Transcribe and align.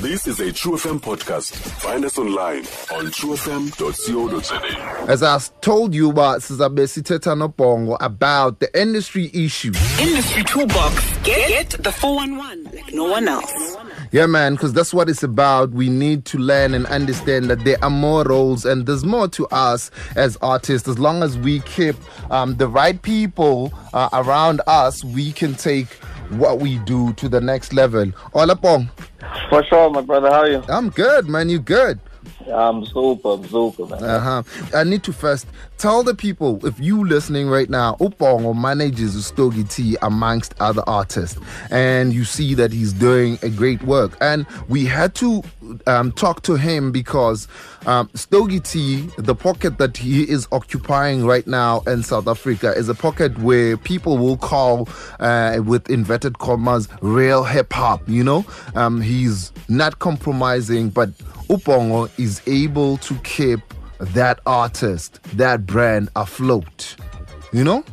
This 0.00 0.26
is 0.26 0.40
a 0.40 0.50
True 0.50 0.76
FM 0.76 0.98
podcast. 0.98 1.54
Find 1.82 2.06
us 2.06 2.16
online 2.16 2.60
on 2.90 3.08
truefm.co.za. 3.12 5.10
As 5.10 5.22
I 5.22 5.38
told 5.60 5.94
you 5.94 6.08
about 6.08 6.40
Sizabe 6.40 6.86
Siteta 6.88 7.36
Nobongo 7.36 7.98
about 8.00 8.60
the 8.60 8.80
industry 8.80 9.30
issue. 9.34 9.72
Industry 10.00 10.42
Toolbox. 10.44 11.18
Get, 11.22 11.48
get 11.48 11.84
the 11.84 11.92
411 11.92 12.64
like 12.72 12.94
no 12.94 13.10
one 13.10 13.28
else. 13.28 13.76
Yeah, 14.10 14.24
man, 14.24 14.54
because 14.54 14.72
that's 14.72 14.94
what 14.94 15.10
it's 15.10 15.22
about. 15.22 15.72
We 15.72 15.90
need 15.90 16.24
to 16.26 16.38
learn 16.38 16.72
and 16.72 16.86
understand 16.86 17.50
that 17.50 17.64
there 17.64 17.76
are 17.84 17.90
more 17.90 18.24
roles 18.24 18.64
and 18.64 18.86
there's 18.86 19.04
more 19.04 19.28
to 19.28 19.46
us 19.48 19.90
as 20.16 20.38
artists. 20.40 20.88
As 20.88 20.98
long 20.98 21.22
as 21.22 21.36
we 21.36 21.60
keep 21.60 21.94
um, 22.30 22.56
the 22.56 22.68
right 22.68 23.00
people 23.02 23.70
uh, 23.92 24.08
around 24.14 24.62
us, 24.66 25.04
we 25.04 25.30
can 25.30 25.54
take 25.54 25.88
what 26.30 26.60
we 26.60 26.78
do 26.78 27.12
to 27.14 27.28
the 27.28 27.40
next 27.40 27.72
level. 27.72 28.06
Olapong, 28.34 28.88
For 29.48 29.64
sure, 29.64 29.90
my 29.90 30.00
brother. 30.00 30.30
How 30.30 30.40
are 30.40 30.50
you? 30.50 30.64
I'm 30.68 30.90
good, 30.90 31.28
man. 31.28 31.48
You 31.48 31.58
good? 31.58 32.00
I'm 32.52 32.84
super, 32.86 33.30
I'm 33.30 33.46
super, 33.48 33.86
man. 33.86 34.02
Uh 34.02 34.20
huh. 34.20 34.42
I 34.74 34.84
need 34.84 35.02
to 35.04 35.12
first 35.12 35.46
tell 35.78 36.02
the 36.02 36.14
people 36.14 36.64
if 36.66 36.78
you 36.80 37.04
listening 37.04 37.48
right 37.48 37.68
now, 37.70 37.94
Upongo 38.00 38.54
manages 38.58 39.14
Stogie 39.26 39.64
T 39.64 39.96
amongst 40.02 40.54
other 40.60 40.82
artists, 40.86 41.38
and 41.70 42.12
you 42.12 42.24
see 42.24 42.54
that 42.54 42.72
he's 42.72 42.92
doing 42.92 43.38
a 43.42 43.48
great 43.48 43.82
work. 43.84 44.16
And 44.20 44.46
we 44.68 44.84
had 44.84 45.14
to 45.16 45.42
um, 45.86 46.12
talk 46.12 46.42
to 46.42 46.56
him 46.56 46.92
because 46.92 47.48
um, 47.86 48.10
Stogie 48.14 48.60
T, 48.60 49.08
the 49.18 49.34
pocket 49.34 49.78
that 49.78 49.96
he 49.96 50.28
is 50.28 50.46
occupying 50.52 51.26
right 51.26 51.46
now 51.46 51.80
in 51.86 52.02
South 52.02 52.28
Africa, 52.28 52.72
is 52.72 52.88
a 52.88 52.94
pocket 52.94 53.38
where 53.38 53.76
people 53.76 54.18
will 54.18 54.36
call, 54.36 54.88
uh, 55.18 55.60
with 55.64 55.88
inverted 55.90 56.38
commas, 56.38 56.88
real 57.00 57.44
hip 57.44 57.72
hop. 57.72 58.06
You 58.08 58.24
know, 58.24 58.44
um, 58.74 59.00
he's 59.00 59.52
not 59.68 59.98
compromising, 59.98 60.90
but 60.90 61.10
Upongo 61.48 62.10
is 62.18 62.42
able 62.46 62.96
to 62.98 63.14
keep 63.16 63.60
that 64.00 64.40
artist, 64.46 65.22
that 65.34 65.66
brand 65.66 66.08
afloat. 66.16 66.96
You 67.52 67.64
know? 67.64 67.84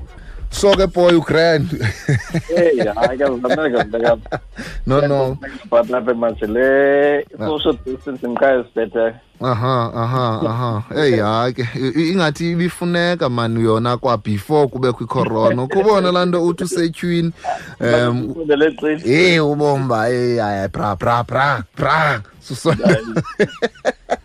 So 0.49 0.73
ke 0.73 0.87
boy 0.89 1.13
Ukraine. 1.21 1.69
Hey, 2.49 2.81
I 2.81 3.15
got 3.15 3.29
a 3.29 4.17
no 4.87 4.99
no. 5.05 5.37
But 5.69 5.85
lapha 5.87 6.13
manje 6.17 6.47
le 6.49 7.21
social 7.37 7.73
distancing 7.85 8.33
guys 8.33 8.65
better. 8.73 9.21
Aha 9.39 9.91
aha 9.93 10.25
aha. 10.49 10.71
Hey 10.95 11.17
ya 11.21 11.51
ke 11.53 11.61
i- 11.77 12.09
ingathi 12.09 12.51
ibifuneka 12.57 13.29
man 13.29 13.53
yona 13.57 13.97
kwa 14.01 14.17
before 14.17 14.67
kube 14.67 14.91
kwi 14.93 15.05
corona. 15.05 15.63
Ukubona 15.63 16.11
lanto 16.11 16.41
uthi 16.45 16.63
usequeen 16.63 17.31
um 17.79 18.33
the 18.47 18.57
late 18.57 18.75
great. 18.77 19.05
eh 19.05 19.37
ubomba 19.37 20.09
eh 20.09 20.41
ay 20.41 20.67
bra 20.69 20.95
bra 20.95 21.21
bra 21.23 21.61
bra. 21.75 22.23
Susona. 22.41 22.81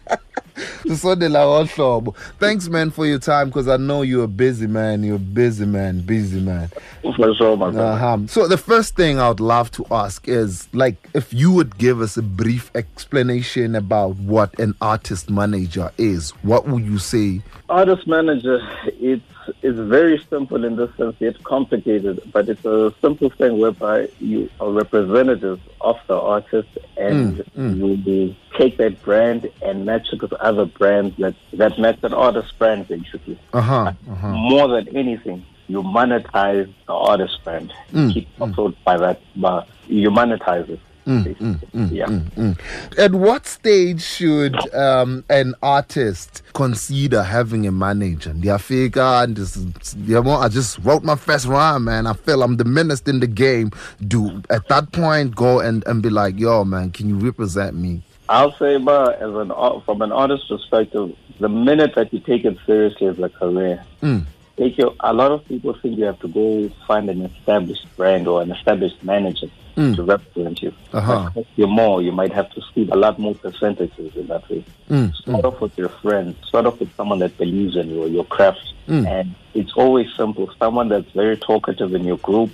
Ngohlobo. 0.84 2.16
Thanks 2.38 2.68
man 2.68 2.90
for 2.90 3.06
your 3.06 3.18
time 3.18 3.48
because 3.48 3.68
I 3.68 3.76
know 3.76 4.02
you're 4.02 4.24
a 4.24 4.28
busy 4.28 4.66
man. 4.66 5.02
You're 5.02 5.16
a 5.16 5.18
busy 5.18 5.66
man, 5.66 6.00
busy 6.00 6.40
man. 6.40 6.70
For 7.16 7.34
sure, 7.34 7.56
my 7.56 7.70
brother. 7.70 7.92
Uh-huh. 7.92 8.26
So 8.26 8.48
the 8.48 8.58
first 8.58 8.96
thing 8.96 9.18
I 9.18 9.28
would 9.28 9.40
love 9.40 9.70
to 9.72 9.86
ask 9.90 10.28
is 10.28 10.68
like 10.72 11.08
if 11.14 11.32
you 11.32 11.52
would 11.52 11.78
give 11.78 12.00
us 12.00 12.16
a 12.16 12.22
brief 12.22 12.70
explanation 12.74 13.74
about 13.74 14.16
what 14.16 14.58
an 14.58 14.74
artist 14.80 15.30
manager 15.30 15.90
is, 15.98 16.30
what 16.42 16.66
would 16.66 16.84
you 16.84 16.98
say? 16.98 17.42
Artist 17.68 18.06
manager, 18.06 18.60
it's 18.84 19.24
it's 19.62 19.78
very 19.78 20.18
simple 20.30 20.64
in 20.64 20.76
this 20.76 20.94
sense, 20.96 21.16
yet 21.18 21.42
complicated, 21.44 22.20
but 22.32 22.48
it's 22.48 22.64
a 22.64 22.92
simple 23.00 23.30
thing 23.30 23.58
whereby 23.58 24.08
you 24.20 24.50
are 24.60 24.70
representative 24.70 25.60
of 25.80 25.96
the 26.06 26.18
artist 26.18 26.68
and 26.96 27.44
you 27.56 28.02
will 28.04 28.36
take 28.58 28.76
that 28.78 29.02
brand 29.02 29.50
and 29.62 29.86
match 29.86 30.08
it 30.12 30.20
with 30.22 30.32
other 30.34 30.64
brands 30.66 31.16
that, 31.18 31.34
that 31.52 31.78
match 31.78 32.00
that 32.00 32.12
artist 32.12 32.58
brand 32.58 32.88
basically. 32.88 33.38
Uh-huh. 33.52 33.92
uh-huh. 34.10 34.28
More 34.28 34.68
than 34.68 34.96
anything, 34.96 35.44
you 35.68 35.82
monetize 35.82 36.72
the 36.86 36.92
artist 36.92 37.42
brand. 37.44 37.72
Mm, 37.92 38.12
Keep 38.12 38.28
afloat 38.40 38.76
by 38.84 38.96
that, 38.98 39.20
but 39.36 39.68
you 39.86 40.10
monetize 40.10 40.68
it. 40.68 40.80
Basically. 41.06 41.58
yeah. 41.90 42.06
Mm. 42.06 42.58
At 42.98 43.12
what 43.14 43.46
stage 43.46 44.02
should 44.02 44.54
um, 44.74 45.24
an 45.28 45.54
artist 45.62 46.42
consider 46.54 47.22
having 47.22 47.66
a 47.66 47.72
manager? 47.72 48.30
Ndiyafika, 48.34 49.26
ndis- 49.26 49.66
ndiyabo- 49.96 50.42
I 50.42 50.48
just 50.48 50.78
wrote 50.84 51.04
my 51.04 51.16
first 51.16 51.46
rhyme, 51.46 51.84
man. 51.84 52.06
I 52.06 52.12
feel 52.14 52.42
I'm 52.42 52.56
the 52.56 52.64
menace 52.64 53.02
in 53.06 53.20
the 53.20 53.26
game. 53.26 53.70
Do 54.06 54.42
at 54.50 54.68
that 54.68 54.92
point 54.92 55.34
go 55.34 55.60
and, 55.60 55.84
and 55.86 56.02
be 56.02 56.10
like, 56.10 56.38
yo, 56.38 56.64
man, 56.64 56.90
can 56.90 57.08
you 57.08 57.16
represent 57.18 57.74
me? 57.76 58.02
I'll 58.28 58.52
say, 58.52 58.78
but 58.78 59.20
as 59.20 59.34
an 59.34 59.52
from 59.84 60.00
an 60.00 60.12
artist 60.12 60.48
perspective, 60.48 61.14
the 61.40 61.48
minute 61.48 61.94
that 61.96 62.12
you 62.12 62.20
take 62.20 62.44
it 62.44 62.56
seriously 62.64 63.06
as 63.08 63.18
a 63.18 63.28
career, 63.28 63.82
Mm. 64.02 64.24
Take 64.62 64.78
your. 64.78 64.94
A 65.00 65.12
lot 65.12 65.30
of 65.32 65.44
people 65.46 65.72
think 65.74 65.98
you 65.98 66.04
have 66.04 66.20
to 66.20 66.28
go 66.28 66.68
find 66.86 67.08
an 67.10 67.22
established 67.22 67.86
brand 67.96 68.26
or 68.28 68.42
an 68.42 68.50
established 68.52 69.02
manager 69.02 69.48
Mm. 69.74 69.96
to 69.96 70.02
represent 70.02 70.60
you. 70.60 70.70
Uh-huh. 70.92 71.30
You're 71.56 71.66
more, 71.66 72.02
you 72.02 72.12
might 72.12 72.30
have 72.34 72.50
to 72.50 72.60
see 72.74 72.86
a 72.92 72.94
lot 72.94 73.18
more 73.18 73.34
percentages 73.34 74.14
in 74.14 74.26
that 74.26 74.46
way. 74.50 74.62
Mm, 74.90 75.14
Start 75.14 75.46
off 75.46 75.62
with 75.62 75.78
your 75.78 75.88
friends. 75.88 76.36
Start 76.46 76.66
off 76.66 76.78
with 76.78 76.94
someone 76.94 77.20
that 77.20 77.38
believes 77.38 77.74
in 77.76 77.88
you 77.88 78.02
or 78.04 78.06
your 78.06 78.26
craft. 78.26 78.60
Mm. 78.86 79.06
And 79.06 79.34
it's 79.54 79.72
always 79.72 80.08
simple. 80.14 80.50
Someone 80.58 80.88
that's 80.90 81.10
very 81.12 81.38
talkative 81.38 81.94
in 81.94 82.04
your 82.04 82.18
group. 82.18 82.50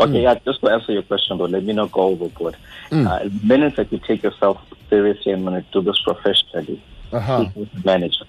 Okay, 0.00 0.12
Mm. 0.20 0.22
yeah, 0.22 0.34
just 0.46 0.62
to 0.62 0.70
answer 0.70 0.92
your 0.92 1.02
question, 1.02 1.36
but 1.36 1.50
let 1.50 1.62
me 1.62 1.74
not 1.74 1.92
go 1.92 2.00
overboard. 2.12 2.56
Uh, 2.90 3.18
the 3.24 3.30
minute 3.44 3.76
that 3.76 3.92
you 3.92 3.98
take 3.98 4.22
yourself 4.22 4.56
seriously 4.88 5.32
and 5.32 5.44
want 5.44 5.56
to 5.62 5.72
do 5.74 5.82
this 5.84 6.00
professionally, 6.00 6.80
Uh-huh. 7.12 7.42
speak 7.42 7.54
with 7.54 7.70
the 7.74 7.80
manager. 7.84 8.24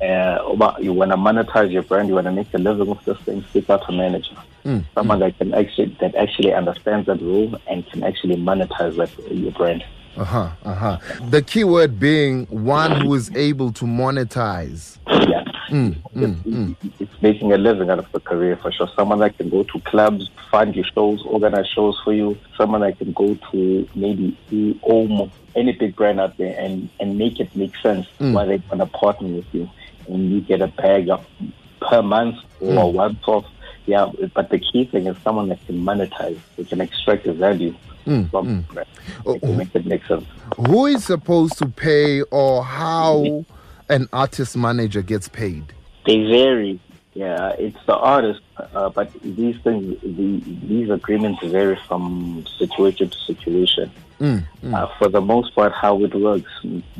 Mm. 0.00 0.60
Uh, 0.60 0.78
you 0.80 0.92
want 0.92 1.10
to 1.10 1.16
monetize 1.16 1.72
your 1.72 1.82
brand, 1.82 2.08
you 2.08 2.14
want 2.14 2.26
to 2.26 2.32
make 2.32 2.52
a 2.54 2.58
living 2.58 2.86
with 2.86 3.04
this 3.04 3.18
thing, 3.20 3.44
seek 3.52 3.68
out 3.70 3.88
a 3.88 3.92
manager. 3.92 4.36
Mm. 4.64 4.84
Someone 4.94 5.20
that 5.20 5.38
can 5.38 5.54
actually 5.54 5.96
that 6.00 6.14
actually 6.14 6.52
understands 6.52 7.06
that 7.06 7.20
rule 7.20 7.60
and 7.68 7.86
can 7.90 8.02
actually 8.02 8.36
monetize 8.36 8.96
that 8.96 9.10
your 9.32 9.52
brand. 9.52 9.84
Uh-huh. 10.16 10.50
Uh-huh. 10.64 10.98
The 11.28 11.42
key 11.42 11.64
word 11.64 12.00
being 12.00 12.46
one 12.46 13.02
who 13.02 13.14
is 13.14 13.34
able 13.36 13.70
to 13.72 13.84
monetize. 13.84 14.96
Yeah. 15.06 15.44
Mm, 15.68 15.96
mm, 16.14 16.38
It's, 16.38 16.46
mm. 16.46 16.76
it's 17.00 17.22
making 17.22 17.52
a 17.52 17.58
living 17.58 17.90
out 17.90 17.98
of 17.98 18.10
the 18.12 18.20
career 18.20 18.56
for 18.56 18.70
sure. 18.72 18.88
Someone 18.96 19.18
that 19.18 19.36
can 19.36 19.50
go 19.50 19.64
to 19.64 19.80
clubs, 19.80 20.30
fund 20.50 20.74
your 20.76 20.84
shows, 20.94 21.22
organize 21.26 21.66
shows 21.68 22.00
for 22.04 22.12
you. 22.14 22.38
Someone 22.56 22.82
that 22.82 22.98
can 22.98 23.12
go 23.12 23.34
to 23.50 23.88
maybe 23.94 24.78
almost 24.82 25.32
any 25.54 25.72
big 25.72 25.96
brand 25.96 26.20
out 26.20 26.36
there 26.36 26.58
and, 26.58 26.88
and 27.00 27.18
make 27.18 27.40
it 27.40 27.54
make 27.56 27.76
sense 27.78 28.06
why 28.18 28.44
they 28.44 28.62
want 28.70 28.78
to 28.78 28.86
partner 28.86 29.28
with 29.28 29.52
you. 29.52 29.68
And 30.08 30.30
you 30.30 30.40
get 30.40 30.60
a 30.60 30.68
bag 30.68 31.08
of 31.08 31.24
per 31.80 32.02
month 32.02 32.36
or 32.60 32.90
hmm. 32.90 32.96
once 32.96 33.18
off. 33.26 33.46
Yeah, 33.86 34.10
but 34.34 34.50
the 34.50 34.58
key 34.58 34.84
thing 34.84 35.06
is 35.06 35.16
someone 35.22 35.48
that 35.48 35.64
can 35.66 35.76
monetize, 35.76 36.38
they 36.56 36.64
can 36.64 36.80
extract 36.80 37.24
the 37.24 37.32
value 37.32 37.72
hmm, 38.04 38.24
from 38.24 38.46
hmm. 38.46 38.56
the 38.56 38.72
brand. 38.72 38.88
Oh, 39.24 39.32
they 39.34 39.38
can 39.38 39.50
oh. 39.50 39.54
make 39.54 39.74
it 39.74 39.86
make 39.86 40.04
sense. 40.06 40.24
Who 40.56 40.86
is 40.86 41.04
supposed 41.04 41.58
to 41.58 41.68
pay 41.68 42.22
or 42.22 42.64
how 42.64 43.44
an 43.88 44.08
artist 44.12 44.56
manager 44.56 45.02
gets 45.02 45.28
paid? 45.28 45.72
They 46.04 46.24
vary. 46.24 46.80
Yeah, 47.14 47.54
it's 47.58 47.78
the 47.86 47.96
artist, 47.96 48.42
uh, 48.58 48.90
but 48.90 49.10
these 49.22 49.56
things, 49.62 49.98
the, 50.02 50.42
these 50.66 50.90
agreements 50.90 51.42
vary 51.42 51.78
from 51.88 52.44
situation 52.58 53.08
to 53.08 53.18
situation. 53.18 53.90
Mm, 54.20 54.44
Uh, 54.74 54.86
for 54.98 55.08
the 55.08 55.20
most 55.20 55.54
part, 55.54 55.72
how 55.72 56.02
it 56.02 56.14
works, 56.14 56.50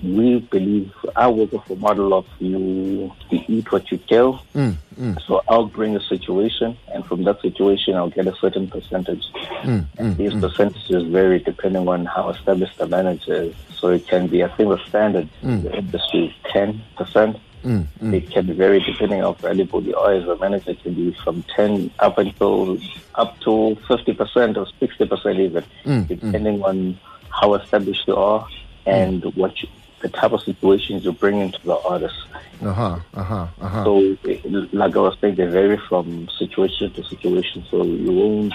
we 0.03 0.38
believe 0.50 0.93
I 1.16 1.28
work 1.28 1.53
with 1.53 1.69
a 1.71 1.77
model 1.77 2.12
of 2.15 2.27
you, 2.38 3.10
you 3.31 3.41
eat 3.49 3.72
what 3.72 3.91
you 3.91 3.99
kill. 3.99 4.41
Mm, 4.54 4.77
mm, 5.00 5.16
So 5.26 5.43
I'll 5.49 5.66
bring 5.66 5.97
a 5.97 6.00
situation, 6.00 6.76
and 6.93 7.05
from 7.06 7.25
that 7.25 7.41
situation, 7.41 7.94
I'll 7.97 8.10
get 8.10 8.26
a 8.26 8.37
certain 8.37 8.69
percentage. 8.69 9.25
mm, 9.65 9.84
And 9.99 10.16
these 10.16 10.34
percentages 10.34 11.05
vary 11.05 11.38
depending 11.41 11.88
on 11.88 12.05
how 12.05 12.28
established 12.31 12.76
the 12.78 12.87
manager 12.87 13.34
is. 13.44 13.55
So 13.81 13.88
it 13.88 14.06
can 14.06 14.26
be, 14.29 14.44
I 14.44 14.49
think 14.49 14.69
the 14.69 14.79
standard 14.88 15.29
in 15.43 15.62
the 15.62 15.75
industry 15.76 16.26
is 16.26 16.52
10%. 16.52 17.40
mm, 17.64 17.85
mm. 18.00 18.14
It 18.14 18.31
can 18.31 18.55
vary 18.55 18.81
depending 18.81 19.25
on 19.25 19.35
how 19.35 19.40
valuable 19.49 19.82
you 19.82 19.96
are 19.96 20.12
as 20.12 20.25
a 20.29 20.37
manager. 20.37 20.70
It 20.70 20.82
can 20.82 20.94
be 20.94 21.17
from 21.25 21.43
10 21.56 21.90
up 21.99 22.19
until 22.19 22.79
up 23.17 23.40
to 23.40 23.76
50% 23.88 24.56
or 24.58 24.67
60% 24.81 25.40
even, 25.40 25.64
Mm, 25.85 26.06
depending 26.08 26.62
on 26.62 26.99
how 27.41 27.55
established 27.55 28.06
you 28.09 28.17
are 28.17 28.47
and 28.87 29.25
what 29.37 29.62
you, 29.62 29.69
the 30.00 30.09
type 30.09 30.33
of 30.33 30.43
situations 30.43 31.05
you 31.05 31.12
bring 31.12 31.41
into 31.41 31.59
the 31.65 31.77
artist. 31.79 32.17
Uh-huh. 32.62 32.99
Uh-huh. 33.15 33.47
Uh-huh. 33.61 33.85
So, 33.85 34.17
like 34.73 34.97
I 34.97 34.99
was 34.99 35.17
saying, 35.21 35.35
they 35.35 35.47
vary 35.47 35.77
from 35.88 36.29
situation 36.38 36.93
to 36.93 37.05
situation. 37.05 37.65
So 37.71 37.85
you 37.85 38.12
won't. 38.12 38.55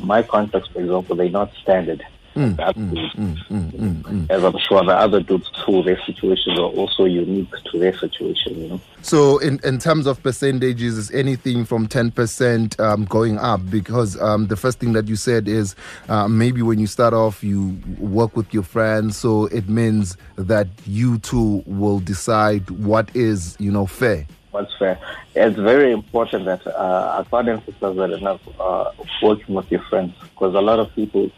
My 0.00 0.22
contracts, 0.22 0.68
for 0.70 0.80
example, 0.80 1.16
they're 1.16 1.28
not 1.28 1.52
standard. 1.62 2.04
Mm, 2.34 2.58
Absolutely. 2.58 4.26
As 4.28 4.42
I'm 4.42 4.58
sure 4.58 4.84
the 4.84 4.92
other 4.92 5.20
dudes 5.20 5.48
too, 5.64 5.82
their 5.84 6.00
situations 6.04 6.58
are 6.58 6.64
also 6.64 7.04
unique 7.04 7.50
to 7.70 7.78
their 7.78 7.96
situation, 7.96 8.60
you 8.60 8.68
know. 8.70 8.80
So, 9.02 9.38
in, 9.38 9.60
in 9.62 9.78
terms 9.78 10.06
of 10.06 10.20
percentages, 10.22 10.98
is 10.98 11.10
anything 11.12 11.64
from 11.64 11.86
10% 11.86 12.80
um, 12.80 13.04
going 13.04 13.38
up? 13.38 13.60
Because 13.70 14.20
um, 14.20 14.48
the 14.48 14.56
first 14.56 14.80
thing 14.80 14.94
that 14.94 15.06
you 15.06 15.14
said 15.14 15.46
is 15.46 15.76
uh, 16.08 16.26
maybe 16.26 16.60
when 16.62 16.78
you 16.80 16.88
start 16.88 17.14
off, 17.14 17.44
you 17.44 17.78
work 17.98 18.36
with 18.36 18.52
your 18.52 18.62
friends. 18.64 19.16
So, 19.16 19.46
it 19.46 19.68
means 19.68 20.16
that 20.36 20.66
you 20.86 21.18
two 21.18 21.62
will 21.66 22.00
decide 22.00 22.68
what 22.70 23.14
is, 23.14 23.56
you 23.60 23.70
know, 23.70 23.86
fair. 23.86 24.26
What's 24.50 24.76
fair? 24.76 24.98
It's 25.36 25.56
very 25.56 25.92
important 25.92 26.46
that 26.46 26.66
uh, 26.66 27.22
I 27.24 27.30
can't 27.30 27.48
emphasize 27.48 27.96
that 27.96 28.10
enough. 28.10 28.40
Uh, 28.58 28.90
working 29.22 29.54
with 29.54 29.70
your 29.70 29.82
friends, 29.82 30.14
because 30.20 30.54
a 30.54 30.60
lot 30.60 30.78
of 30.78 30.94
people 30.94 31.30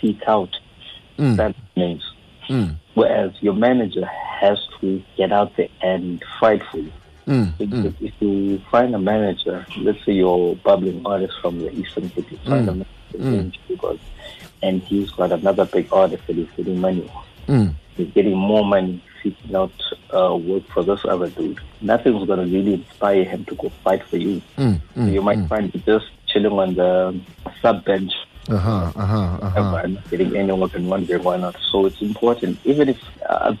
seek 0.00 0.22
out 0.26 0.54
hmm. 1.16 1.36
that 1.36 1.54
names, 1.76 2.02
hmm. 2.46 2.70
whereas 2.94 3.32
your 3.40 3.54
manager 3.54 4.04
has 4.04 4.58
to 4.80 5.02
get 5.16 5.32
out 5.32 5.56
there 5.56 5.68
and 5.82 6.22
fight 6.40 6.62
for 6.70 6.78
you. 6.78 6.92
Hmm. 7.24 7.44
If, 7.58 8.02
if 8.02 8.12
you 8.20 8.58
find 8.70 8.94
a 8.94 8.98
manager, 8.98 9.64
let's 9.78 10.04
say 10.04 10.12
you're 10.12 10.56
bubbling 10.56 11.06
artist 11.06 11.34
from 11.40 11.58
the 11.58 11.70
Eastern 11.72 12.10
City, 12.10 12.38
find 12.44 12.68
a 12.68 12.84
manager 13.12 13.58
because, 13.66 13.98
and 14.62 14.82
he's 14.82 15.10
got 15.12 15.32
another 15.32 15.64
big 15.64 15.90
artist 15.92 16.26
that 16.26 16.36
he's 16.36 16.50
getting 16.56 16.80
money. 16.80 17.10
Off. 17.14 17.26
He's 17.96 18.10
getting 18.12 18.36
more 18.36 18.64
money 18.64 19.02
seeking 19.22 19.56
out 19.56 19.72
uh, 20.12 20.36
work 20.36 20.64
for 20.68 20.82
this 20.82 21.00
other 21.04 21.30
dude. 21.30 21.60
Nothing's 21.80 22.26
going 22.26 22.40
to 22.40 22.56
really 22.56 22.74
inspire 22.74 23.24
him 23.24 23.44
to 23.46 23.54
go 23.54 23.70
fight 23.82 24.02
for 24.04 24.16
you. 24.18 24.42
So 24.94 25.00
you 25.06 25.22
might 25.22 25.46
find 25.48 25.72
him 25.72 25.82
just 25.86 26.06
chilling 26.26 26.52
on 26.52 26.74
the 26.74 27.20
sub 27.62 27.84
bench 27.84 28.12
Uh 28.48 28.58
huh, 28.58 28.92
uh 28.94 29.06
huh, 29.06 29.38
uh 29.40 29.50
huh. 29.50 29.80
and 29.84 29.94
not 29.94 30.10
getting 30.10 30.36
any 30.36 30.52
work 30.52 30.74
and 30.74 30.88
wondering 30.90 31.22
why 31.22 31.36
not. 31.38 31.56
So 31.70 31.86
it's 31.86 32.02
important, 32.02 32.58
even 32.64 32.90
if 32.90 32.98
uh, 33.28 33.54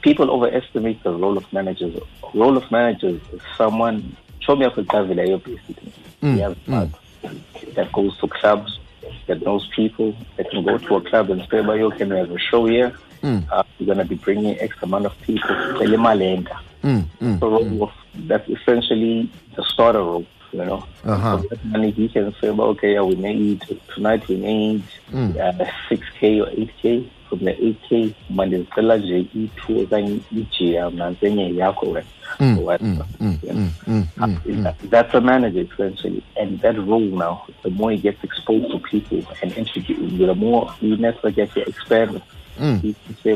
people 0.00 0.30
overestimate 0.30 1.02
the 1.02 1.12
role 1.12 1.36
of 1.36 1.52
managers. 1.52 2.00
Role 2.32 2.56
of 2.56 2.70
managers 2.70 3.20
is 3.32 3.40
someone. 3.58 4.16
Show 4.40 4.56
me 4.56 4.64
up 4.64 4.76
with 4.76 4.88
Davila, 4.88 5.36
basically. 5.38 5.92
Mm, 6.22 6.34
He 6.34 6.40
has 6.40 6.54
mm. 6.66 7.74
that 7.74 7.92
goes 7.92 8.16
to 8.18 8.28
clubs, 8.28 8.78
that 9.26 9.42
knows 9.42 9.68
people, 9.76 10.16
that 10.36 10.50
can 10.50 10.64
go 10.64 10.78
to 10.78 10.96
a 10.96 11.00
club 11.02 11.28
and 11.30 11.46
say, 11.50 11.60
"Well, 11.60 11.76
you 11.76 11.90
can 11.90 12.10
have 12.12 12.30
a 12.30 12.38
show 12.38 12.64
here. 12.66 12.94
Mm. 13.22 13.44
Uh, 13.50 13.62
we're 13.78 13.86
going 13.86 13.98
to 13.98 14.04
be 14.06 14.14
bringing 14.14 14.58
X 14.58 14.74
amount 14.82 15.04
of 15.06 15.20
people." 15.22 15.48
Tell 15.48 15.92
him 15.92 16.00
Malenga. 16.00 16.58
Mm, 16.82 17.04
mm, 17.20 17.40
So 17.40 17.50
role 17.50 17.82
of, 17.82 17.92
that's 18.26 18.48
essentially 18.48 19.28
the 19.54 19.62
starter 19.64 19.98
role, 19.98 20.24
you 20.52 20.64
know. 20.64 20.84
Uh-huh. 21.04 21.42
So 21.42 21.56
money 21.64 21.90
he 21.90 22.08
can 22.08 22.34
say, 22.40 22.50
well, 22.50 22.68
okay, 22.68 22.94
yeah, 22.94 23.02
we 23.02 23.14
need 23.14 23.62
tonight 23.94 24.26
we 24.28 24.36
need 24.36 24.82
Mm. 25.12 25.36
uh, 25.40 25.64
6k 25.88 26.40
or 26.42 26.50
8k. 26.50 27.04
From 27.28 27.38
the 27.44 27.52
8k, 27.52 28.12
mandizicela 28.30 28.96
nje 28.98 29.18
i-two 29.34 29.80
okanye 29.80 30.20
ijam 30.32 30.94
nansenye 30.96 31.54
yakho 31.56 31.86
wena. 31.86 32.06
Or 32.40 32.64
what, 32.64 32.80
mm, 32.80 32.98
mm, 33.20 33.36
you 33.42 33.52
mm, 33.52 34.06
uh, 34.20 34.26
know. 34.26 34.62
That- 34.62 34.90
That's 34.90 35.14
a 35.14 35.20
manager 35.20 35.60
essentially, 35.72 36.22
and 36.40 36.60
that 36.60 36.76
role 36.78 37.00
now, 37.00 37.42
the 37.62 37.70
more 37.70 37.90
he 37.92 37.98
gets 37.98 38.24
exposed 38.24 38.70
to 38.72 38.78
people 38.78 39.22
and 39.42 39.52
introduced, 39.52 40.18
the 40.18 40.34
more 40.34 40.74
your 40.80 40.96
network 40.98 41.34
gets 41.36 41.56
expanded. 41.56 42.22
Mm. 42.60 42.80
Can 42.82 43.16
say, 43.22 43.34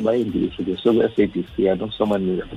So 0.76 0.92
SABC, 0.92 1.70
I 1.70 1.74
know 1.76 1.88
someone 1.88 2.40
at 2.40 2.50
the 2.50 2.56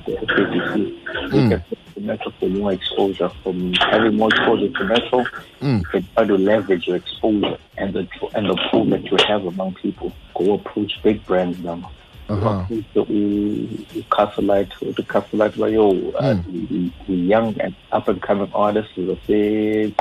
can 1.49 1.61
put 1.61 1.79
the 1.95 2.01
Metro 2.01 2.31
for 2.39 2.49
more 2.49 2.73
exposure, 2.73 3.29
from 3.41 3.73
having 3.73 4.17
more 4.17 4.27
exposure 4.27 4.69
to 4.69 4.83
Metro, 4.83 5.25
Mm. 5.61 5.79
you 5.79 5.85
can 5.85 6.07
try 6.13 6.25
to 6.25 6.37
leverage 6.37 6.87
your 6.87 6.97
exposure 6.97 7.57
and 7.77 7.93
the 7.93 8.07
and 8.35 8.49
the 8.49 8.55
pool 8.69 8.85
that 8.85 9.03
you 9.05 9.17
have 9.27 9.45
among 9.45 9.73
people. 9.75 10.11
Go 10.35 10.53
approach 10.55 10.99
big 11.03 11.25
brands 11.25 11.57
now. 11.59 11.89
Uh-huh. 12.29 12.65
The 12.93 13.03
like, 15.57 15.71
yo, 15.71 16.11
uh, 16.11 16.35
we 16.51 16.91
young 17.07 17.59
and 17.61 17.73
up 17.93 18.09
and 18.09 18.21
coming 18.21 18.51
artists, 18.53 18.91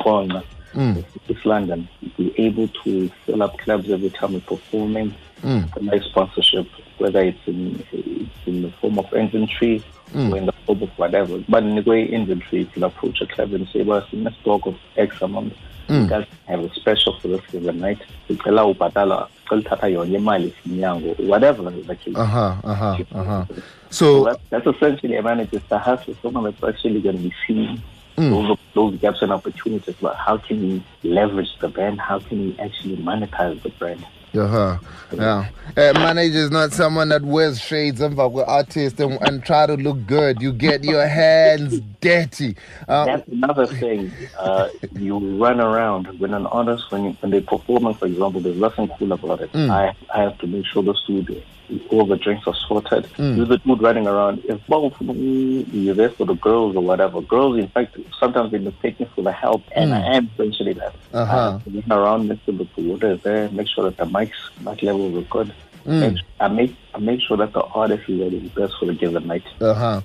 corner. 0.03 0.43
Mm. 0.75 1.05
East 1.29 1.47
London, 1.47 1.89
we're 2.19 2.33
able 2.37 2.69
to 2.85 3.09
fill 3.25 3.43
up 3.43 3.57
clubs 3.59 3.89
every 3.89 4.11
time 4.11 4.35
we're 4.35 4.41
performing. 4.41 5.15
Mm. 5.43 5.77
A 5.77 5.83
nice 5.83 6.05
sponsorship, 6.05 6.67
whether 6.99 7.21
it's 7.21 7.47
in 7.47 7.85
it's 7.93 8.47
in 8.47 8.63
the 8.63 8.71
form 8.73 8.99
of 8.99 9.13
inventory 9.13 9.85
or 10.15 10.37
in 10.37 10.47
the 10.47 10.53
form 10.65 10.83
of 10.83 10.91
whatever. 10.99 11.39
But 11.49 11.63
in 11.63 11.77
the 11.77 11.83
way 11.83 12.07
inventory, 12.07 12.63
you 12.63 12.67
can 12.67 12.85
approach 12.85 13.21
a 13.21 13.27
club 13.27 13.53
and 13.53 13.69
say, 13.69 13.83
well, 13.83 14.07
in 14.13 14.25
the 14.25 14.31
stock 14.41 14.67
of 14.67 14.77
X 14.97 15.21
amount, 15.21 15.53
you 15.89 16.07
guys 16.09 16.27
have 16.47 16.61
a 16.61 16.75
special 16.75 17.19
for 17.21 17.29
this 17.29 17.43
the 17.53 17.73
night. 17.73 18.01
Sicela 18.29 18.75
ubhatala, 18.75 19.29
sicela 19.47 19.63
uthatha 19.63 19.89
yona 19.93 20.19
imali 20.19 20.53
sinyango, 20.65 21.19
whatever 21.27 21.71
the 21.71 21.95
case. 21.97 22.17
Uh-huh, 22.17 22.57
uh-huh, 22.65 23.05
uh-huh. 23.13 23.45
So 23.91 24.25
So, 24.25 24.25
that, 24.25 24.41
that's 24.51 24.67
essentially 24.67 25.17
a 25.17 25.23
manager's 25.23 25.63
task 25.65 26.05
for 26.05 26.15
someone 26.23 26.45
that's 26.45 26.63
actually 26.65 27.01
going 27.03 27.17
to 27.17 27.23
be 27.23 27.35
seeing 27.47 27.83
those, 28.17 28.59
those 28.75 28.99
gaps 29.01 29.23
and 29.23 29.33
opportunities. 29.33 29.95
But 30.01 30.17
how 30.17 30.39
can 30.39 30.61
we 30.61 30.83
leverage 31.09 31.57
the 31.61 31.69
brand? 31.69 32.01
How 32.01 32.19
can 32.19 32.39
we 32.47 32.59
actually 32.59 32.97
monetize 32.97 33.63
the 33.63 33.69
brand? 33.71 34.05
Uh-huh, 34.37 34.79
yeah. 35.13 35.49
Uh, 35.77 35.93
manager 35.95 36.39
is 36.39 36.51
not 36.51 36.73
someone 36.73 37.09
that 37.11 37.23
wears 37.23 37.61
shades 37.61 38.01
and 38.01 38.17
with 38.17 38.49
artist 38.49 38.99
and, 39.01 39.19
and 39.23 39.45
try 39.45 39.67
to 39.67 39.75
look 39.75 40.07
good. 40.07 40.41
You 40.41 40.53
get 40.53 40.85
your 40.85 41.07
hands 41.07 41.81
dirty. 42.01 42.57
Uh, 42.89 43.05
That's 43.05 43.29
another 43.29 43.67
thing. 43.67 44.11
Uh, 44.39 44.69
you 44.93 45.19
run 45.39 45.61
around 45.61 46.19
when 46.19 46.33
an 46.35 46.47
artist, 46.47 46.91
when, 46.91 47.13
when 47.15 47.31
they're 47.31 47.41
performing, 47.41 47.95
for 47.95 48.07
example, 48.07 48.41
there's 48.41 48.57
nothing 48.57 48.89
cool 48.99 49.13
about 49.13 49.41
it. 49.43 49.51
I, 49.55 49.95
I 50.15 50.23
have 50.23 50.39
to 50.39 50.47
make 50.47 50.65
sure 50.67 50.83
the 50.83 50.95
studio, 50.95 51.41
all 51.91 52.07
the 52.07 52.17
drinks 52.17 52.47
are 52.47 52.55
sorted. 52.69 53.09
You're 53.19 53.47
the 53.47 53.59
dude 53.59 53.83
running 53.83 54.07
around. 54.07 54.43
If 54.45 54.65
both 54.67 54.95
you're 55.01 55.95
there 55.95 56.11
for 56.11 56.27
the 56.27 56.35
girls 56.35 56.77
or 56.77 56.83
whatever, 56.83 57.21
girls, 57.21 57.59
in 57.59 57.69
fact, 57.69 57.97
sometimes 58.19 58.53
they 58.53 58.59
mistake 58.59 59.01
me 59.01 59.09
for 59.15 59.23
the 59.23 59.33
help, 59.33 59.63
and 59.75 59.95
I 59.95 60.17
am 60.17 60.31
essentially 60.35 60.75
that. 60.75 60.95
Uh-huh. 61.13 61.37
I 61.37 61.53
have 61.53 61.65
to 61.65 61.71
run 61.71 61.99
around, 61.99 62.29
make 62.29 62.41
sure 62.45 62.55
that 62.55 62.75
the 62.75 62.83
water 62.83 63.13
is 63.13 63.23
there, 63.23 63.49
make 63.51 63.69
sure 63.69 63.85
that 63.85 63.97
the 63.97 64.05
mics, 64.05 64.33
mic 64.61 64.83
levels 64.83 65.17
are 65.17 65.29
good. 65.29 65.53
Make, 65.87 66.17
I 66.41 66.49
make 66.49 66.75
I 66.95 66.99
make 66.99 67.21
sure 67.21 67.37
that 67.37 67.53
the 67.53 67.63
artist 67.63 68.09
is 68.09 68.21
ready 68.21 68.49
best 68.57 68.75
for 68.81 68.87
the 68.87 68.95
given 68.95 69.25
night. 69.29 69.45
Uh-huh. 69.61 70.01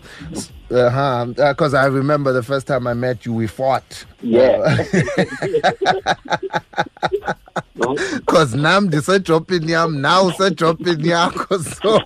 Uh-huh. 0.69 1.25
Because 1.25 1.73
I 1.73 1.87
remember 1.87 2.33
the 2.33 2.43
first 2.43 2.67
time 2.67 2.85
I 2.85 2.93
met 2.93 3.25
you, 3.25 3.33
we 3.33 3.47
fought. 3.47 4.05
Yeah. 4.21 4.85
Because 7.75 8.53
I'm 8.53 8.89
dropping 8.89 9.67
yam, 9.69 10.01
now 10.01 10.29
dropping 10.31 10.99
yakho 10.99 11.59
so 11.81 11.99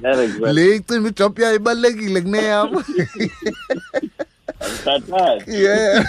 That 0.00 0.18
is 0.18 0.36
right. 0.38 0.54
le 0.54 0.78
icimbi 0.78 1.08
ijob 1.10 1.38
yayo 1.38 1.56
ibalulekile 1.58 2.20
kuneyam 2.20 2.84
yeah. 5.46 6.02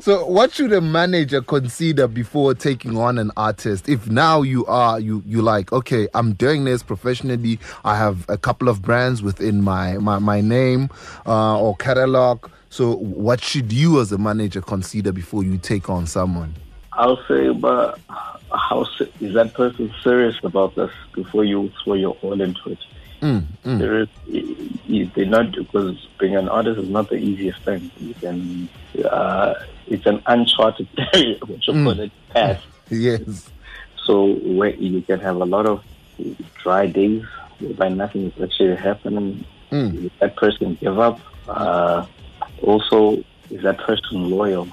So 0.00 0.26
what 0.26 0.52
should 0.52 0.72
a 0.72 0.80
manager 0.80 1.40
consider 1.40 2.06
before 2.06 2.54
taking 2.54 2.96
on 2.98 3.18
an 3.18 3.30
artist? 3.36 3.88
If 3.88 4.08
now 4.08 4.42
you 4.42 4.66
are 4.66 5.00
you 5.00 5.22
you 5.26 5.40
like 5.42 5.72
okay 5.72 6.08
i'm 6.14 6.34
doing 6.34 6.64
this 6.64 6.82
professionally 6.82 7.58
i 7.84 7.96
have 7.96 8.26
a 8.28 8.36
couple 8.36 8.68
of 8.68 8.82
brands 8.82 9.22
within 9.22 9.62
my 9.62 9.96
my, 9.98 10.18
my 10.18 10.40
name 10.40 10.90
uh, 11.26 11.58
or 11.58 11.76
catalog. 11.76 12.48
So 12.70 12.96
what 12.96 13.42
should 13.42 13.72
you 13.72 14.00
as 14.00 14.12
a 14.12 14.18
manager 14.18 14.60
consider 14.62 15.12
before 15.12 15.42
you 15.44 15.58
take 15.58 15.90
on 15.90 16.06
someone 16.06 16.54
I'll 16.94 17.18
say, 17.28 17.48
but 17.50 17.98
how 18.52 18.86
is 19.20 19.34
that 19.34 19.54
person 19.54 19.92
serious 20.02 20.36
about 20.42 20.74
this 20.76 20.90
before 21.14 21.44
you 21.44 21.70
throw 21.82 21.94
your 21.94 22.16
all 22.22 22.40
into 22.40 22.60
it? 22.66 22.78
mm, 23.22 23.42
mm, 23.64 23.78
Serious, 23.78 24.08
y- 24.28 24.44
y- 24.88 25.10
they're 25.14 25.26
not 25.26 25.52
because 25.52 25.96
being 26.20 26.36
an 26.36 26.48
artist 26.48 26.78
is 26.80 26.88
not 26.90 27.08
the 27.08 27.16
easiest 27.16 27.60
thing. 27.62 27.90
You 28.00 28.14
can, 28.14 28.68
uh, 29.10 29.54
it's 29.86 30.06
an 30.06 30.22
uncharted 30.26 30.88
area, 31.14 31.36
what 31.46 31.66
you 31.66 31.72
call 31.84 32.00
it, 32.00 32.12
path. 32.30 32.60
yes 32.90 33.20
So 34.06 34.34
where 34.34 34.74
you 34.74 35.00
can 35.02 35.20
have 35.20 35.36
a 35.36 35.44
lot 35.44 35.66
of 35.66 35.80
dry 36.62 36.86
days 36.86 37.22
whereby 37.58 37.88
nothing 37.88 38.26
is 38.26 38.42
actually 38.42 38.76
happening. 38.76 39.44
Mm. 39.70 40.04
Is 40.06 40.10
that 40.20 40.36
person 40.36 40.76
give 40.80 40.98
up? 40.98 41.20
Uh, 41.48 42.06
also, 42.62 43.16
is 43.50 43.62
that 43.62 43.78
person 43.78 44.28
loyal? 44.30 44.68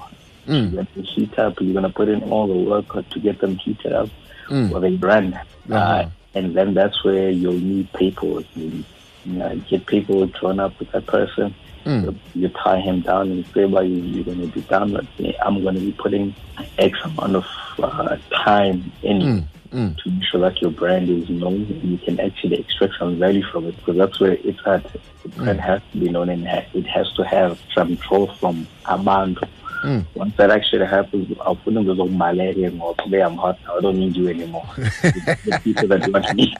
Mm. 0.46 0.72
You're 0.72 0.84
going 0.84 0.86
to 0.94 1.02
heat 1.02 1.38
up. 1.38 1.60
You're 1.60 1.72
going 1.72 1.84
to 1.84 1.90
put 1.96 2.08
in 2.08 2.22
all 2.30 2.46
the 2.46 2.54
work 2.70 3.08
to 3.10 3.20
get 3.20 3.40
them 3.40 3.56
heated 3.56 3.92
up, 3.92 4.08
Mm. 4.48 4.72
or 4.72 4.80
they 4.80 4.96
run. 4.96 5.34
Uh-huh. 5.34 5.74
Uh, 5.74 6.10
and 6.34 6.54
then 6.56 6.74
that's 6.74 7.04
where 7.04 7.30
you'll 7.30 7.52
need 7.52 7.92
paperwork. 7.92 8.44
You, 8.56 8.84
you 9.24 9.32
know, 9.32 9.54
get 9.68 9.86
paperwork 9.86 10.32
drawn 10.32 10.58
up 10.60 10.78
with 10.80 10.90
that 10.92 11.06
person. 11.06 11.54
Mm. 11.84 12.04
You, 12.04 12.42
you 12.42 12.48
tie 12.48 12.80
him 12.80 13.00
down 13.02 13.30
and 13.30 13.46
say, 13.54 13.64
well, 13.64 13.84
you, 13.84 13.96
you're 14.02 14.24
going 14.24 14.40
to 14.40 14.46
be 14.48 14.60
down 14.62 14.92
with 14.92 15.08
me. 15.20 15.36
I'm 15.44 15.62
going 15.62 15.74
to 15.76 15.80
be 15.80 15.92
putting 15.92 16.34
X 16.78 16.98
amount 17.04 17.36
of 17.36 17.46
uh, 17.78 18.16
time 18.44 18.90
in 19.02 19.20
Mm. 19.20 19.44
Mm. 19.72 19.96
to 20.02 20.10
make 20.10 20.24
sure 20.24 20.40
that 20.40 20.60
your 20.60 20.72
brand 20.72 21.08
is 21.08 21.30
known 21.30 21.62
and 21.70 21.84
you 21.84 21.98
can 21.98 22.18
actually 22.18 22.58
extract 22.58 22.94
some 22.98 23.20
value 23.20 23.44
from 23.52 23.66
it 23.68 23.76
because 23.76 23.96
that's 23.98 24.18
where 24.18 24.32
it's 24.32 24.58
at. 24.66 24.82
The 25.22 25.28
brand 25.28 25.60
has 25.60 25.80
to 25.92 25.98
be 25.98 26.08
known 26.08 26.28
and 26.28 26.44
it 26.74 26.86
has 26.88 27.12
to 27.12 27.22
have 27.22 27.56
some 27.72 27.94
draw 27.94 28.26
from 28.34 28.66
Amando 28.86 29.48
Mm. 29.82 30.04
Once 30.14 30.36
that 30.36 30.50
actually 30.50 30.86
happens, 30.86 31.36
I'll 31.40 31.56
put 31.56 31.74
them 31.74 31.86
those 31.86 32.10
malaria 32.10 32.70
or 32.80 32.94
today 32.96 33.22
I'm 33.22 33.36
hot. 33.36 33.58
I 33.68 33.80
don't 33.80 33.98
need 33.98 34.16
you 34.16 34.28
anymore. 34.28 34.66
the 34.76 35.60
people 35.64 35.88
that 35.88 36.08
want 36.12 36.34
me. 36.34 36.54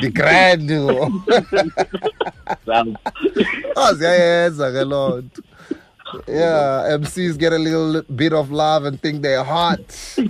the 0.00 0.10
grand 0.10 0.70
siyayenza 3.98 4.70
ke 4.72 4.84
loo 4.84 5.22
nto 5.22 5.42
yeah 6.26 6.98
mcs 6.98 7.36
get 7.38 7.52
a 7.52 7.58
little 7.58 8.02
bit 8.02 8.32
of 8.32 8.50
love 8.50 8.84
and 8.84 9.00
think 9.02 9.22
they're 9.22 9.44
hot 9.44 9.80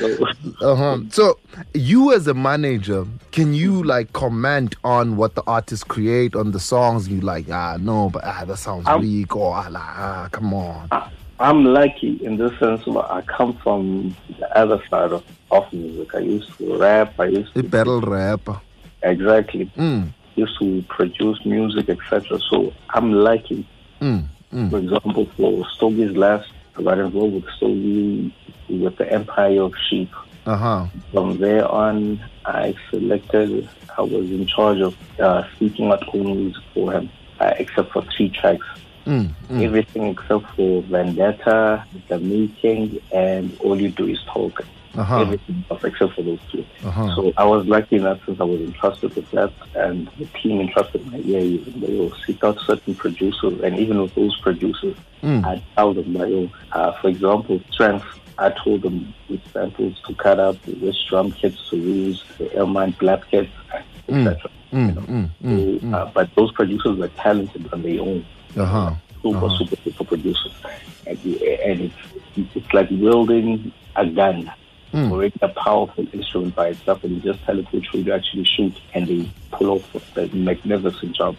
uh-huh. 0.60 0.98
so 1.10 1.38
you 1.72 2.12
as 2.12 2.26
a 2.26 2.34
manager 2.34 3.06
can 3.30 3.54
you 3.54 3.82
like 3.84 4.12
comment 4.12 4.74
on 4.82 5.16
what 5.16 5.34
the 5.34 5.42
artists 5.46 5.84
create 5.84 6.34
on 6.34 6.50
the 6.50 6.60
songs 6.60 7.08
you 7.08 7.20
like 7.20 7.46
ah 7.50 7.76
no 7.80 8.10
but 8.10 8.22
ah 8.24 8.44
that 8.44 8.56
sounds 8.56 8.86
Um, 8.88 9.00
weak 9.00 9.36
or 9.36 9.54
ah, 9.54 9.68
like, 9.70 9.82
ah 9.82 10.28
come 10.32 10.52
on 10.52 10.88
I'm 11.40 11.64
lucky 11.64 12.24
in 12.24 12.36
this 12.36 12.56
sense. 12.60 12.86
where 12.86 13.04
I 13.10 13.20
come 13.22 13.54
from 13.54 14.14
the 14.38 14.56
other 14.56 14.80
side 14.88 15.10
of, 15.10 15.24
of 15.50 15.70
music. 15.72 16.14
I 16.14 16.20
used 16.20 16.56
to 16.58 16.78
rap. 16.78 17.18
I 17.18 17.24
used 17.26 17.52
the 17.54 17.62
to 17.62 17.68
battle 17.68 18.00
rap 18.00 18.62
exactly 19.02 19.66
mm, 19.76 20.08
used 20.36 20.58
to 20.58 20.82
produce 20.88 21.44
music, 21.44 21.88
etc. 21.88 22.38
So 22.50 22.72
I'm 22.90 23.12
lucky. 23.12 23.66
mm, 24.00 24.24
mm. 24.52 24.70
For 24.70 24.78
example, 24.78 25.26
for 25.36 25.64
Stogie's 25.76 26.16
last, 26.16 26.48
I 26.78 26.82
got 26.82 26.98
involved 26.98 27.34
with 27.34 27.48
Stogie 27.56 28.34
with 28.68 28.96
the 28.96 29.10
Empire 29.12 29.62
of 29.62 29.74
Sheep. 29.88 30.10
uh-huh 30.46 30.86
From 31.12 31.38
there 31.38 31.66
on, 31.68 32.22
I 32.44 32.74
selected. 32.90 33.68
I 33.96 34.02
was 34.02 34.30
in 34.30 34.46
charge 34.46 34.80
of 34.80 34.94
uh, 35.20 35.42
speaking 35.54 35.90
out 35.92 36.06
all 36.08 36.24
music 36.24 36.62
for 36.74 36.92
him, 36.92 37.08
uh, 37.40 37.54
except 37.58 37.92
for 37.92 38.02
three 38.16 38.28
tracks. 38.30 38.66
mm, 39.06 39.30
mm. 39.48 39.62
Everything 39.62 40.04
except 40.08 40.44
for 40.56 40.82
Vendetta, 40.82 41.84
The 42.08 42.18
Meeting, 42.18 43.00
and 43.12 43.56
All 43.60 43.80
You 43.80 43.90
Do 43.90 44.06
Is 44.08 44.20
Talk. 44.32 44.60
uh-huh 44.96 45.20
Everything 45.22 45.64
except 45.70 46.12
for 46.14 46.22
those 46.22 46.40
two. 46.52 46.64
uh-huh 46.84 47.14
So 47.16 47.32
I 47.36 47.44
was 47.44 47.66
lucky 47.66 47.96
enough 47.96 48.20
since 48.26 48.40
I 48.40 48.44
was 48.44 48.60
entrusted 48.60 49.14
with 49.16 49.30
that, 49.32 49.52
and 49.74 50.08
the 50.18 50.26
team 50.40 50.60
entrusted 50.60 51.00
my 51.10 51.18
ear. 51.18 51.40
Even 51.40 51.80
they 51.80 51.94
will 51.98 52.14
seek 52.26 52.42
out 52.44 52.58
certain 52.66 52.94
producers, 52.94 53.60
and 53.64 53.78
even 53.78 54.00
with 54.02 54.14
those 54.14 54.36
producers, 54.40 54.96
Mm. 55.22 55.42
I 55.46 55.62
tell 55.74 55.94
them 55.94 56.12
my 56.12 56.24
own. 56.38 56.50
Uh, 56.72 56.92
for 57.00 57.08
example, 57.08 57.58
Strength, 57.70 58.04
I 58.38 58.50
told 58.50 58.82
them 58.82 59.14
which 59.28 59.42
samples 59.52 60.00
to 60.06 60.14
cut 60.14 60.38
up, 60.40 60.56
which 60.66 60.96
drum 61.08 61.32
kits 61.32 61.58
to 61.70 61.76
use, 61.76 62.24
the 62.38 62.46
Airmine 62.46 62.96
black 62.98 63.28
kits, 63.30 63.50
etc. 64.08 64.50
Mm, 64.72 64.88
you 64.88 64.94
know. 64.94 65.00
mm, 65.02 65.30
mm, 65.44 65.80
So, 65.80 65.96
uh, 65.96 66.10
but 66.12 66.34
those 66.34 66.52
producers 66.52 66.98
were 66.98 67.08
talented 67.08 67.72
on 67.72 67.82
their 67.82 68.00
own 68.00 68.24
uh-huh 68.56 68.94
super, 69.22 69.36
Uh-huh. 69.46 69.56
super, 69.58 69.76
super 69.82 70.04
producers. 70.04 70.52
And, 71.06 71.18
and 71.24 71.80
it's, 71.80 71.94
it's 72.54 72.72
like 72.74 72.90
wielding 72.90 73.72
a 73.96 74.06
gun. 74.06 74.52
Mm. 74.92 75.10
Already 75.10 75.34
a 75.42 75.48
powerful 75.48 76.06
instrument 76.12 76.54
by 76.54 76.68
itself, 76.68 77.02
and 77.02 77.16
you 77.16 77.32
just 77.32 77.42
tell 77.44 77.58
it 77.58 77.66
which 77.72 77.92
way 77.92 78.04
to 78.04 78.14
actually 78.14 78.44
shoot, 78.44 78.78
and 78.94 79.08
they 79.08 79.28
pull 79.50 79.70
off 79.70 80.16
a 80.16 80.26
magnificent 80.28 81.16
job. 81.16 81.36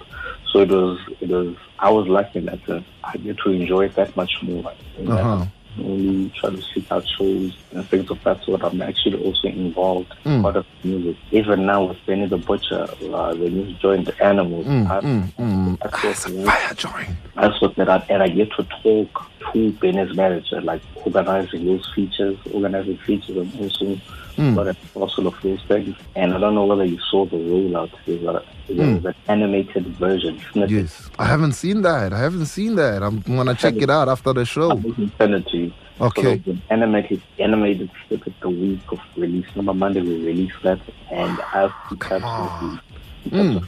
So 0.52 0.60
it 0.60 0.70
was, 0.70 1.00
it 1.22 1.30
was. 1.30 1.56
I 1.80 1.90
was 1.90 2.06
lucky 2.08 2.40
that 2.42 2.66
sense. 2.66 2.86
I 3.04 3.16
get 3.18 3.38
to 3.40 3.52
enjoy 3.52 3.86
it 3.86 3.96
that 3.96 4.14
much 4.18 4.42
more. 4.42 4.74
Uh-huh. 5.08 5.46
I 5.78 5.82
only 5.82 6.30
try 6.40 6.50
to 6.52 6.62
seek 6.62 6.92
out 6.92 7.06
shows 7.08 7.56
and 7.74 7.88
things 7.90 8.10
of 8.10 8.24
that 8.24 8.44
sort. 8.44 8.64
I'm 8.64 8.82
actually 8.82 9.24
also 9.24 9.48
involved 9.48 10.14
Mm. 10.26 10.42
part 10.42 10.56
of 10.56 10.66
music. 10.84 11.18
Even 11.32 11.66
now 11.66 11.84
with 11.86 11.98
Benny 12.06 12.26
the 12.28 12.38
Butcher, 12.38 12.84
uh, 13.14 13.34
when 13.36 13.66
he's 13.66 13.78
joined 13.78 14.06
the 14.08 14.24
Animals, 14.24 14.66
Mm, 14.66 14.90
I, 14.90 15.00
mm, 15.02 15.24
mm. 15.40 15.78
I 15.82 15.90
Ah, 15.92 16.10
it's 16.10 16.26
a 16.26 16.30
fire 16.46 16.74
joint. 16.76 17.10
I 17.38 17.58
sort 17.60 17.76
that 17.76 17.90
out 17.90 18.10
and 18.10 18.24
I 18.24 18.28
get 18.30 18.50
to 18.54 18.64
talk 18.84 19.26
to 19.54 19.72
Benny's 19.74 20.16
manager, 20.16 20.62
like 20.62 20.82
organizing 21.06 21.66
those 21.66 21.90
features, 21.94 22.38
organizing 22.54 22.98
features 22.98 23.38
and 23.38 23.60
also 23.62 24.00
Mm. 24.38 24.54
got 24.54 24.68
a 24.68 24.76
parcel 24.94 25.28
of 25.28 25.42
those 25.42 25.62
things. 25.64 25.96
And 26.14 26.34
I 26.34 26.40
don't 26.42 26.56
know 26.56 26.66
whether 26.66 26.84
you 26.84 27.00
saw 27.10 27.26
the 27.26 27.38
rollout. 27.38 27.90
There's, 28.06 28.22
a, 28.24 28.44
there's 28.68 29.02
Mm. 29.02 29.06
an 29.06 29.16
animated 29.30 29.88
version. 29.96 30.42
Yes, 30.54 31.10
I 31.18 31.24
haven't 31.26 31.54
seen 31.54 31.84
that. 31.84 32.12
I 32.12 32.20
haven't 32.20 32.48
seen 32.48 32.76
that. 32.76 33.02
I'm 33.02 33.20
gonna 33.22 33.56
check 33.56 33.76
it 33.78 33.90
out 33.90 34.10
after 34.10 34.34
the 34.34 34.44
show. 34.44 34.72
I 34.72 34.82
can 34.82 35.10
send 35.18 35.36
it 35.36 35.48
to 35.48 35.58
you. 35.58 35.72
Okay. 36.02 36.42
So 36.46 36.58
animated, 36.70 37.22
animated 37.40 37.90
snippet 38.10 38.34
the 38.42 38.50
week 38.50 38.82
of 38.92 39.00
release. 39.16 39.46
Number 39.56 39.74
Monday 39.74 40.02
we 40.02 40.26
release 40.26 40.52
that, 40.64 40.80
and 41.12 41.40
I've 41.54 41.72
on. 42.12 42.82
Mm. 43.30 43.66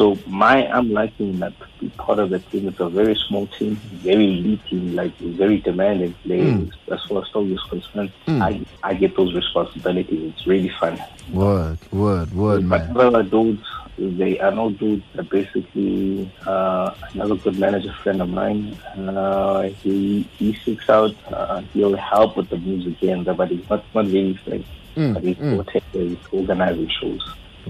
So 0.00 0.16
my 0.26 0.66
I'm 0.72 0.90
liking 0.92 1.40
that 1.40 1.52
to 1.60 1.66
be 1.78 1.90
part 1.90 2.18
of 2.20 2.30
the 2.30 2.38
team. 2.38 2.68
It's 2.68 2.80
a 2.80 2.88
very 2.88 3.14
small 3.28 3.46
team, 3.58 3.74
very 4.08 4.28
lead 4.44 4.64
team, 4.64 4.96
like 4.96 5.14
very 5.18 5.58
demanding 5.58 6.14
players. 6.22 6.54
Mm. 6.54 6.94
As 6.94 7.04
far 7.04 7.20
as 7.20 7.28
story 7.28 7.52
is 7.52 7.60
concerned, 7.68 8.10
Mm. 8.26 8.40
I 8.48 8.50
I 8.82 8.94
get 8.94 9.14
those 9.14 9.34
responsibilities. 9.34 10.32
It's 10.32 10.46
really 10.46 10.70
fun. 10.80 10.96
Word, 11.30 11.76
word, 11.92 12.32
word, 12.32 12.66
But 12.66 12.88
man. 12.94 12.96
other 13.08 13.22
dudes, 13.22 13.66
they 13.98 14.38
are 14.40 14.52
no 14.52 14.70
dudes 14.70 15.04
that 15.16 15.28
basically 15.28 16.32
uh, 16.46 16.94
another 17.12 17.34
good 17.36 17.58
manager 17.58 17.92
friend 18.02 18.22
of 18.22 18.30
mine. 18.30 18.72
Uh, 18.96 19.68
he 19.84 20.26
he 20.38 20.54
seeks 20.64 20.88
out. 20.88 21.14
Uh, 21.30 21.60
he'll 21.74 21.94
help 22.14 22.38
with 22.38 22.48
the 22.48 22.56
music 22.56 23.02
and 23.02 23.26
but 23.26 23.50
he's 23.50 23.68
not 23.68 23.84
not 23.94 24.06
really 24.06 24.40
like. 24.46 24.64
Mm, 24.96 25.12
But 25.14 25.22
he's, 25.24 25.36
mm. 25.36 25.82
he's 25.92 26.18
organizing 26.32 26.88
shows. 26.88 27.20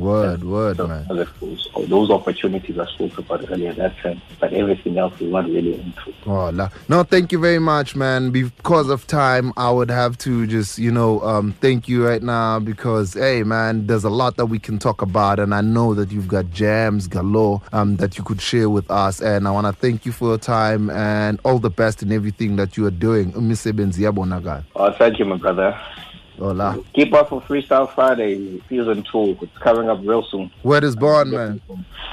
Word, 0.01 0.45
word, 0.45 0.77
So, 0.79 0.87
man. 0.87 1.07
those 1.87 2.11
opportunities 2.11 2.79
I 2.79 2.87
spoke 2.87 3.19
about 3.19 3.51
earlier, 3.51 3.73
that's 3.73 3.95
it. 4.05 4.19
But 4.41 4.53
everything 4.53 4.99
else 4.99 5.15
is 5.21 5.31
not 5.31 5.45
really 5.45 5.75
into. 5.75 6.13
Oh, 6.27 6.51
la- 6.51 6.71
no, 6.89 7.03
thank 7.03 7.33
you 7.33 7.39
very 7.39 7.59
much, 7.59 7.95
man. 7.95 8.31
Because 8.31 8.89
of 8.89 9.07
time, 9.07 9.53
I 9.57 9.71
would 9.71 9.91
have 9.91 10.17
to 10.19 10.47
just, 10.47 10.79
you 10.79 10.91
know, 10.91 11.21
um, 11.21 11.53
thank 11.61 11.89
you 11.89 12.07
right 12.07 12.23
now 12.23 12.59
because, 12.59 13.15
hey, 13.15 13.43
man, 13.43 13.87
there's 13.87 14.05
a 14.05 14.11
lot 14.11 14.37
that 14.37 14.47
we 14.47 14.59
can 14.59 14.79
talk 14.79 15.03
about, 15.03 15.39
and 15.39 15.55
I 15.55 15.61
know 15.61 15.95
that 15.95 16.11
you've 16.11 16.29
got 16.29 16.51
gems 16.51 17.07
galore 17.07 17.61
um, 17.73 17.97
that 17.97 18.17
you 18.19 18.25
could 18.25 18.41
share 18.41 18.71
with 18.71 18.91
us. 18.91 19.21
And 19.21 19.47
I 19.47 19.51
want 19.51 19.67
to 19.67 19.73
thank 19.73 20.07
you 20.07 20.13
for 20.13 20.29
your 20.29 20.39
time 20.39 20.91
and 20.91 21.39
all 21.45 21.59
the 21.59 21.71
best 21.71 22.03
in 22.03 22.13
everything 22.13 22.57
that 22.57 22.77
you 22.77 22.87
are 22.87 22.91
doing. 22.91 23.33
Oh, 24.77 24.93
thank 24.93 25.19
you, 25.19 25.25
my 25.25 25.37
brother. 25.37 25.79
Oh, 26.41 26.53
la. 26.53 26.77
Keep 26.95 27.13
up 27.13 27.29
for 27.29 27.41
Freestyle 27.43 27.93
Friday 27.95 28.63
season 28.69 29.03
two. 29.03 29.37
It's 29.43 29.59
coming 29.59 29.91
up 29.91 30.01
real 30.03 30.23
soon. 30.23 30.51
Word 30.63 30.85
is 30.85 30.97
born, 30.97 31.31
man. 31.31 31.61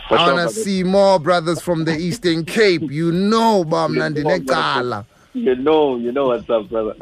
For 0.09 0.17
I 0.17 0.27
want 0.27 0.27
to 0.29 0.33
brother. 0.35 0.49
see 0.49 0.83
more 0.83 1.19
brothers 1.19 1.61
from 1.61 1.85
the 1.85 1.95
Eastern 1.97 2.43
Cape. 2.43 2.81
You 2.91 3.11
know, 3.11 3.63
Bam 3.63 3.93
Nandi 3.95 4.23
Come 4.23 4.31
on, 4.31 4.43
brother. 4.43 4.61
Nekala. 4.83 5.05
You 5.33 5.55
know, 5.55 5.97
you 5.97 6.11
know 6.11 6.27
what's 6.27 6.49
up, 6.49 6.67
brother. 6.69 6.95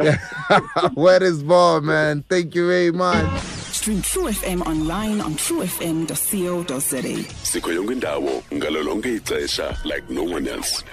Word 0.95 1.23
is 1.23 1.41
born, 1.41 1.85
man. 1.85 2.23
Thank 2.29 2.53
you 2.53 2.67
very 2.67 2.91
much. 2.91 3.25
Stream 3.75 4.01
True 4.01 4.29
FM 4.29 4.61
online 4.65 5.21
on 5.21 5.33
truefm.co.za. 5.35 7.33
sikho 7.43 7.71
yonke 7.71 7.93
indawo 7.93 8.41
ixesha 9.15 9.77
like 9.85 10.09
no 10.09 10.23
one 10.23 10.47
else 10.47 10.83